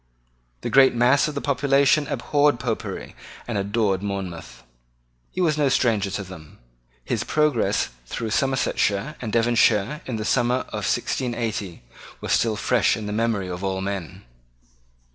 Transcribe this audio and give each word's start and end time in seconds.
The 0.61 0.71
great 0.71 0.95
mass 0.95 1.27
of 1.27 1.35
the 1.35 1.41
population 1.45 2.07
abhorred 2.07 2.59
Popery 2.59 3.15
and 3.47 3.55
adored 3.55 4.01
Monmouth. 4.01 4.63
He 5.29 5.41
was 5.41 5.59
no 5.59 5.69
stranger 5.69 6.09
to 6.09 6.23
them. 6.23 6.57
His 7.05 7.23
progress 7.23 7.89
through 8.07 8.31
Somersetshire 8.31 9.13
and 9.21 9.31
Devonshire 9.31 10.01
in 10.07 10.15
the 10.15 10.25
summer 10.25 10.61
of 10.69 10.89
1680 10.91 11.83
was 12.19 12.31
still 12.33 12.55
fresh 12.55 12.97
in 12.97 13.05
the 13.05 13.13
memory 13.13 13.47
of 13.47 13.63
all 13.63 13.79
men. 13.79 14.23